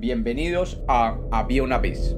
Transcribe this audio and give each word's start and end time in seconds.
Bienvenidos 0.00 0.80
a 0.88 1.18
Había 1.30 1.62
una 1.62 1.76
vez. 1.76 2.16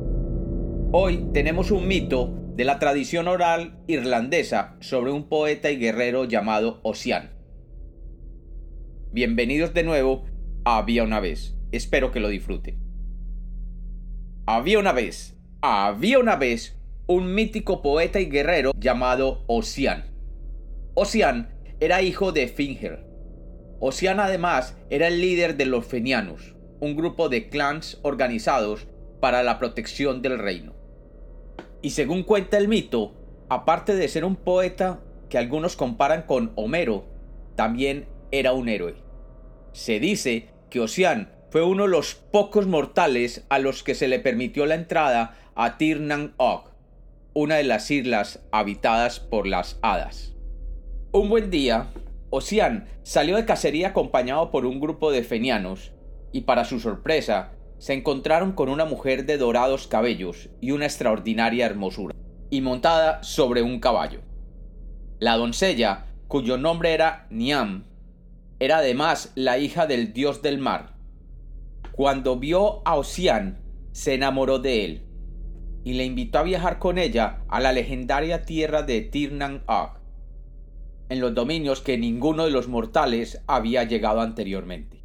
Hoy 0.93 1.27
tenemos 1.33 1.73
un 1.73 1.89
mito 1.89 2.33
de 2.55 2.65
la 2.65 2.79
tradición 2.79 3.27
oral 3.27 3.83
irlandesa 3.89 4.77
sobre 4.79 5.11
un 5.11 5.29
poeta 5.29 5.69
y 5.69 5.79
guerrero 5.79 6.25
llamado 6.25 6.79
Ossian. 6.85 7.33
Bienvenidos 9.11 9.75
de 9.75 9.83
nuevo 9.83 10.27
a 10.65 10.79
Había 10.79 11.03
una 11.03 11.19
vez. 11.19 11.57
Espero 11.73 12.13
que 12.13 12.21
lo 12.21 12.29
disfruten. 12.29 12.79
Había 14.47 14.79
una 14.79 14.93
vez, 14.93 15.37
había 15.61 16.21
una 16.21 16.37
vez 16.37 16.81
un 17.09 17.35
mítico 17.35 17.83
poeta 17.83 18.21
y 18.21 18.27
guerrero 18.27 18.71
llamado 18.79 19.43
Ossian. 19.49 20.05
Ossian 20.95 21.49
era 21.81 22.01
hijo 22.01 22.31
de 22.31 22.47
Finger. 22.47 23.05
Ossian 23.81 24.21
además 24.21 24.79
era 24.89 25.09
el 25.09 25.21
líder 25.21 25.57
de 25.57 25.67
los 25.67 25.85
fenianos, 25.85 26.55
un 26.83 26.97
grupo 26.97 27.29
de 27.29 27.49
clans 27.49 28.01
organizados 28.03 28.89
para 29.21 29.45
la 29.45 29.61
protección 29.61 30.21
del 30.21 30.37
reino. 30.37 30.75
Y 31.81 31.91
según 31.91 32.25
cuenta 32.25 32.59
el 32.59 32.67
mito, 32.67 33.15
aparte 33.49 33.95
de 33.95 34.09
ser 34.09 34.25
un 34.25 34.35
poeta 34.35 35.01
que 35.29 35.39
algunos 35.39 35.77
comparan 35.77 36.23
con 36.23 36.51
Homero, 36.57 37.05
también 37.55 38.09
era 38.33 38.53
un 38.53 38.69
héroe. 38.69 38.97
Se 39.71 40.01
dice 40.01 40.49
que 40.71 40.81
Ossian 40.81 41.31
fue 41.51 41.63
uno 41.63 41.85
de 41.85 41.91
los 41.91 42.17
pocos 42.17 42.67
mortales 42.67 43.47
a 43.49 43.61
los 43.61 43.85
que 43.85 43.95
se 43.95 44.09
le 44.09 44.19
permitió 44.19 44.67
la 44.67 44.75
entrada 44.75 45.37
a 45.55 45.79
Tirnan 45.79 46.35
Og, 46.37 46.65
una 47.33 47.59
de 47.59 47.65
las 47.65 47.93
islas 47.93 48.45
habitadas 48.51 49.21
por 49.21 49.47
las 49.47 49.79
hadas. 49.83 50.35
Un 51.13 51.29
buen 51.29 51.49
día, 51.49 51.93
Ossian 52.31 52.89
salió 53.05 53.37
de 53.37 53.45
cacería 53.45 53.91
acompañado 53.91 54.51
por 54.51 54.67
un 54.67 54.81
grupo 54.81 55.13
de 55.13 55.23
fenianos 55.23 55.93
y 56.33 56.43
para 56.43 56.65
su 56.65 56.81
sorpresa, 56.81 57.53
se 57.79 57.95
encontraron 57.95 58.53
con 58.53 58.69
una 58.69 58.85
mujer 58.85 59.27
de 59.27 59.39
dorados 59.39 59.87
cabellos 59.87 60.51
y 60.61 60.71
una 60.71 60.87
extraordinaria 60.87 61.67
hermosura, 61.67 62.15
y 62.49 62.61
montada 62.61 63.23
sobre 63.23 63.63
un 63.63 63.81
caballo. 63.81 64.21
La 65.19 65.37
doncella, 65.37 66.07
cuyo 66.29 66.59
nombre 66.59 66.95
era 66.95 67.27
Niam, 67.31 67.85
era 68.59 68.79
además 68.79 69.33
la 69.35 69.59
hija 69.59 69.87
del 69.87 70.13
dios 70.13 70.43
del 70.43 70.59
mar. 70.59 70.95
Cuando 71.91 72.39
vio 72.39 72.87
a 72.87 72.95
Ocean, 72.97 73.61
se 73.91 74.15
enamoró 74.15 74.59
de 74.59 74.85
él, 74.85 75.07
y 75.85 75.95
le 75.95 76.05
invitó 76.05 76.39
a 76.39 76.45
viajar 76.45 76.79
con 76.79 76.99
ella 76.99 77.43
a 77.49 77.61
la 77.61 77.73
legendaria 77.73 78.43
tierra 78.43 78.83
de 78.83 79.01
Tirnan 79.01 79.65
Og, 79.67 79.99
en 81.09 81.21
los 81.21 81.35
dominios 81.35 81.81
que 81.83 81.99
ninguno 81.99 82.45
de 82.45 82.53
los 82.53 82.69
mortales 82.69 83.43
había 83.47 83.85
llegado 83.85 84.21
anteriormente. 84.21 85.02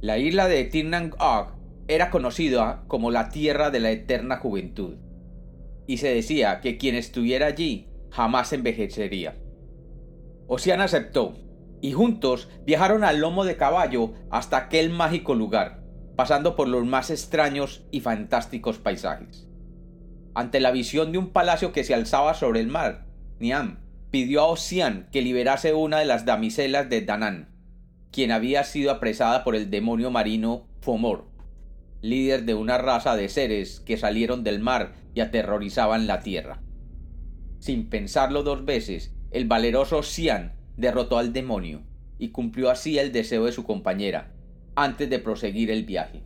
La 0.00 0.18
isla 0.18 0.46
de 0.46 0.64
Tirnang 0.64 1.14
Og 1.18 1.52
era 1.88 2.10
conocida 2.10 2.84
como 2.86 3.10
la 3.10 3.30
tierra 3.30 3.70
de 3.70 3.80
la 3.80 3.90
eterna 3.90 4.36
juventud, 4.36 4.96
y 5.86 5.98
se 5.98 6.14
decía 6.14 6.60
que 6.60 6.76
quien 6.76 6.94
estuviera 6.94 7.46
allí 7.46 7.88
jamás 8.10 8.52
envejecería. 8.52 9.36
Ocean 10.48 10.80
aceptó, 10.80 11.34
y 11.80 11.92
juntos 11.92 12.48
viajaron 12.64 13.04
al 13.04 13.20
lomo 13.20 13.44
de 13.44 13.56
caballo 13.56 14.12
hasta 14.30 14.58
aquel 14.58 14.90
mágico 14.90 15.34
lugar, 15.34 15.82
pasando 16.14 16.56
por 16.56 16.68
los 16.68 16.84
más 16.84 17.10
extraños 17.10 17.86
y 17.90 18.00
fantásticos 18.00 18.78
paisajes. 18.78 19.48
Ante 20.34 20.60
la 20.60 20.72
visión 20.72 21.12
de 21.12 21.18
un 21.18 21.30
palacio 21.30 21.72
que 21.72 21.84
se 21.84 21.94
alzaba 21.94 22.34
sobre 22.34 22.60
el 22.60 22.68
mar, 22.68 23.06
Niam 23.38 23.78
pidió 24.10 24.42
a 24.42 24.46
Ocean 24.46 25.08
que 25.10 25.22
liberase 25.22 25.72
una 25.72 25.98
de 25.98 26.04
las 26.04 26.26
damiselas 26.26 26.90
de 26.90 27.00
Danán, 27.00 27.55
quien 28.16 28.32
había 28.32 28.64
sido 28.64 28.90
apresada 28.92 29.44
por 29.44 29.54
el 29.54 29.68
demonio 29.68 30.10
marino 30.10 30.66
Fomor, 30.80 31.26
líder 32.00 32.46
de 32.46 32.54
una 32.54 32.78
raza 32.78 33.14
de 33.14 33.28
seres 33.28 33.80
que 33.80 33.98
salieron 33.98 34.42
del 34.42 34.58
mar 34.58 34.94
y 35.12 35.20
aterrorizaban 35.20 36.06
la 36.06 36.20
tierra. 36.20 36.62
Sin 37.58 37.90
pensarlo 37.90 38.42
dos 38.42 38.64
veces, 38.64 39.14
el 39.32 39.44
valeroso 39.44 40.02
Xian 40.02 40.54
derrotó 40.78 41.18
al 41.18 41.34
demonio 41.34 41.82
y 42.18 42.30
cumplió 42.30 42.70
así 42.70 42.98
el 42.98 43.12
deseo 43.12 43.44
de 43.44 43.52
su 43.52 43.64
compañera, 43.64 44.32
antes 44.76 45.10
de 45.10 45.18
proseguir 45.18 45.70
el 45.70 45.84
viaje. 45.84 46.22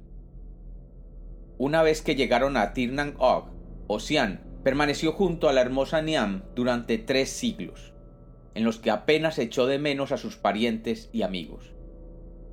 Una 1.59 1.83
vez 1.83 2.03
que 2.03 2.15
llegaron 2.15 2.57
a 2.57 2.73
Tirnan 2.73 3.17
Og, 3.19 3.49
Ocean 3.89 4.45
permaneció 4.63 5.11
junto 5.11 5.49
a 5.49 5.53
la 5.53 5.61
hermosa 5.61 6.03
Niam 6.03 6.45
durante 6.55 6.99
tres 6.99 7.31
siglos, 7.31 7.95
en 8.55 8.63
los 8.63 8.79
que 8.79 8.93
apenas 8.93 9.41
echó 9.41 9.67
de 9.67 9.81
menos 9.81 10.13
a 10.13 10.19
sus 10.19 10.37
parientes 10.37 11.11
y 11.13 11.23
amigos. 11.23 11.75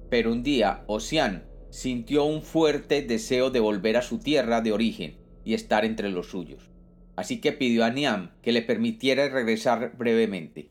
Pero 0.10 0.32
un 0.32 0.44
día 0.44 0.84
Ocean 0.88 1.46
sintió 1.70 2.24
un 2.24 2.42
fuerte 2.42 3.02
deseo 3.02 3.50
de 3.50 3.60
volver 3.60 3.98
a 3.98 4.02
su 4.02 4.20
tierra 4.20 4.62
de 4.62 4.72
origen 4.72 5.18
y 5.44 5.54
estar 5.54 5.86
entre 5.86 6.10
los 6.10 6.28
suyos. 6.28 6.70
Así 7.16 7.42
que 7.42 7.52
pidió 7.52 7.84
a 7.84 7.90
Niam 7.90 8.32
que 8.42 8.52
le 8.52 8.62
permitiera 8.62 9.28
regresar 9.30 9.98
brevemente. 9.98 10.70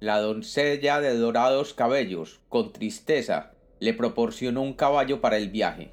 La 0.00 0.18
doncella 0.18 1.00
de 1.00 1.14
dorados 1.16 1.74
cabellos, 1.74 2.40
con 2.48 2.72
tristeza, 2.72 3.52
le 3.78 3.94
proporcionó 3.94 4.62
un 4.62 4.72
caballo 4.72 5.20
para 5.20 5.36
el 5.36 5.50
viaje, 5.50 5.92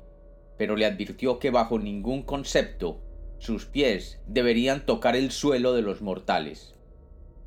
pero 0.58 0.76
le 0.76 0.86
advirtió 0.86 1.40
que 1.40 1.52
bajo 1.52 1.80
ningún 1.80 2.24
concepto 2.24 3.02
sus 3.40 3.66
pies 3.66 4.20
deberían 4.26 4.86
tocar 4.86 5.16
el 5.16 5.32
suelo 5.32 5.74
de 5.74 5.82
los 5.82 6.02
mortales. 6.02 6.74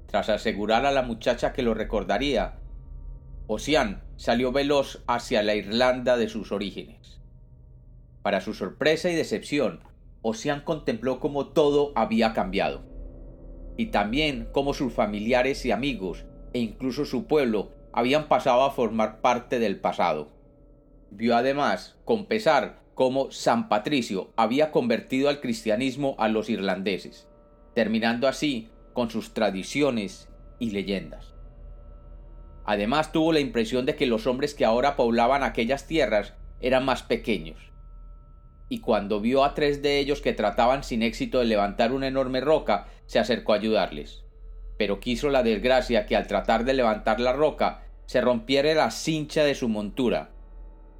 Tras 0.06 0.28
asegurar 0.28 0.86
a 0.86 0.92
la 0.92 1.02
muchacha 1.02 1.52
que 1.52 1.62
lo 1.62 1.74
recordaría, 1.74 2.58
Ocean 3.46 4.02
salió 4.20 4.52
veloz 4.52 5.02
hacia 5.06 5.42
la 5.42 5.54
Irlanda 5.54 6.18
de 6.18 6.28
sus 6.28 6.52
orígenes. 6.52 7.22
Para 8.20 8.42
su 8.42 8.52
sorpresa 8.52 9.08
y 9.08 9.14
decepción, 9.14 9.80
Ocean 10.20 10.60
contempló 10.60 11.20
cómo 11.20 11.46
todo 11.46 11.92
había 11.94 12.34
cambiado, 12.34 12.82
y 13.78 13.86
también 13.86 14.46
cómo 14.52 14.74
sus 14.74 14.92
familiares 14.92 15.64
y 15.64 15.70
amigos, 15.70 16.26
e 16.52 16.58
incluso 16.58 17.06
su 17.06 17.24
pueblo, 17.24 17.70
habían 17.94 18.28
pasado 18.28 18.64
a 18.64 18.72
formar 18.72 19.22
parte 19.22 19.58
del 19.58 19.80
pasado. 19.80 20.28
Vio 21.10 21.34
además, 21.34 21.96
con 22.04 22.26
pesar, 22.26 22.82
cómo 22.92 23.30
San 23.30 23.70
Patricio 23.70 24.34
había 24.36 24.70
convertido 24.70 25.30
al 25.30 25.40
cristianismo 25.40 26.14
a 26.18 26.28
los 26.28 26.50
irlandeses, 26.50 27.26
terminando 27.74 28.28
así 28.28 28.68
con 28.92 29.08
sus 29.08 29.32
tradiciones 29.32 30.28
y 30.58 30.72
leyendas. 30.72 31.39
Además 32.70 33.10
tuvo 33.10 33.32
la 33.32 33.40
impresión 33.40 33.84
de 33.84 33.96
que 33.96 34.06
los 34.06 34.28
hombres 34.28 34.54
que 34.54 34.64
ahora 34.64 34.94
poblaban 34.94 35.42
aquellas 35.42 35.88
tierras 35.88 36.34
eran 36.60 36.84
más 36.84 37.02
pequeños. 37.02 37.58
Y 38.68 38.78
cuando 38.78 39.20
vio 39.20 39.42
a 39.42 39.54
tres 39.54 39.82
de 39.82 39.98
ellos 39.98 40.20
que 40.20 40.34
trataban 40.34 40.84
sin 40.84 41.02
éxito 41.02 41.40
de 41.40 41.46
levantar 41.46 41.90
una 41.90 42.06
enorme 42.06 42.40
roca, 42.40 42.86
se 43.06 43.18
acercó 43.18 43.54
a 43.54 43.56
ayudarles. 43.56 44.22
Pero 44.78 45.00
quiso 45.00 45.30
la 45.30 45.42
desgracia 45.42 46.06
que 46.06 46.14
al 46.14 46.28
tratar 46.28 46.64
de 46.64 46.74
levantar 46.74 47.18
la 47.18 47.32
roca 47.32 47.82
se 48.06 48.20
rompiera 48.20 48.72
la 48.72 48.92
cincha 48.92 49.42
de 49.42 49.56
su 49.56 49.68
montura, 49.68 50.30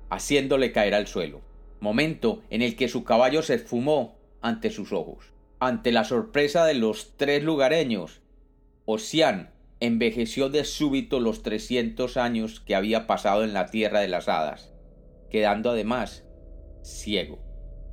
haciéndole 0.08 0.72
caer 0.72 0.96
al 0.96 1.06
suelo, 1.06 1.40
momento 1.78 2.42
en 2.50 2.62
el 2.62 2.74
que 2.74 2.88
su 2.88 3.04
caballo 3.04 3.42
se 3.42 3.54
esfumó 3.54 4.18
ante 4.42 4.70
sus 4.70 4.92
ojos. 4.92 5.32
Ante 5.60 5.92
la 5.92 6.02
sorpresa 6.02 6.64
de 6.64 6.74
los 6.74 7.16
tres 7.16 7.44
lugareños, 7.44 8.22
Ocean 8.86 9.52
envejeció 9.80 10.50
de 10.50 10.64
súbito 10.64 11.20
los 11.20 11.42
trescientos 11.42 12.16
años 12.16 12.60
que 12.60 12.74
había 12.74 13.06
pasado 13.06 13.44
en 13.44 13.54
la 13.54 13.66
tierra 13.66 14.00
de 14.00 14.08
las 14.08 14.28
hadas, 14.28 14.72
quedando 15.30 15.70
además 15.70 16.24
ciego. 16.82 17.38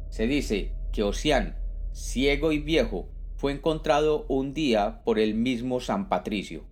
Se 0.09 0.27
dice 0.27 0.73
que 0.91 1.03
Ocean, 1.03 1.57
ciego 1.93 2.51
y 2.51 2.59
viejo, 2.59 3.09
fue 3.37 3.53
encontrado 3.53 4.25
un 4.27 4.53
día 4.53 5.01
por 5.03 5.19
el 5.19 5.35
mismo 5.35 5.79
San 5.79 6.09
Patricio 6.09 6.65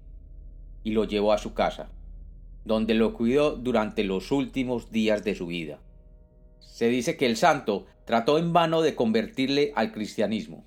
y 0.84 0.92
lo 0.92 1.06
llevó 1.06 1.32
a 1.32 1.38
su 1.38 1.54
casa, 1.54 1.90
donde 2.64 2.94
lo 2.94 3.14
cuidó 3.14 3.56
durante 3.56 4.04
los 4.04 4.32
últimos 4.32 4.92
días 4.92 5.24
de 5.24 5.36
su 5.36 5.48
vida. 5.48 5.80
Se 6.60 6.90
dice 6.90 7.16
que 7.18 7.26
el 7.26 7.38
santo 7.38 7.86
trató 8.06 8.38
en 8.38 8.52
vano 8.52 8.82
de 8.82 8.96
convertirle 8.96 9.72
al 9.76 9.92
cristianismo, 9.92 10.66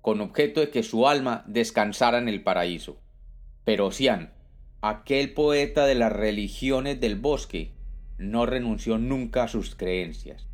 con 0.00 0.20
objeto 0.20 0.60
de 0.60 0.70
que 0.70 0.82
su 0.82 1.06
alma 1.06 1.44
descansara 1.46 2.18
en 2.18 2.28
el 2.28 2.42
paraíso. 2.42 2.98
Pero 3.64 3.86
Ocean, 3.86 4.32
aquel 4.80 5.32
poeta 5.34 5.86
de 5.86 5.94
las 5.94 6.12
religiones 6.12 7.00
del 7.00 7.16
bosque, 7.16 7.72
no 8.18 8.46
renunció 8.46 8.98
nunca 8.98 9.44
a 9.44 9.48
sus 9.48 9.74
creencias, 9.74 10.48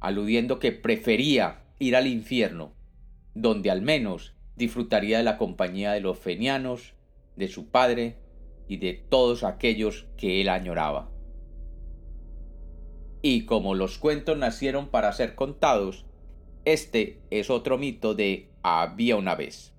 aludiendo 0.00 0.58
que 0.58 0.72
prefería 0.72 1.64
ir 1.78 1.96
al 1.96 2.06
infierno, 2.06 2.72
donde 3.34 3.70
al 3.70 3.82
menos 3.82 4.34
disfrutaría 4.56 5.18
de 5.18 5.24
la 5.24 5.38
compañía 5.38 5.92
de 5.92 6.00
los 6.00 6.18
fenianos, 6.18 6.94
de 7.36 7.48
su 7.48 7.70
padre 7.70 8.16
y 8.68 8.76
de 8.76 8.94
todos 8.94 9.44
aquellos 9.44 10.06
que 10.16 10.40
él 10.40 10.48
añoraba. 10.48 11.10
Y 13.22 13.44
como 13.44 13.74
los 13.74 13.98
cuentos 13.98 14.38
nacieron 14.38 14.88
para 14.88 15.12
ser 15.12 15.34
contados, 15.34 16.06
este 16.64 17.20
es 17.30 17.50
otro 17.50 17.78
mito 17.78 18.14
de 18.14 18.50
había 18.62 19.16
una 19.16 19.34
vez. 19.34 19.74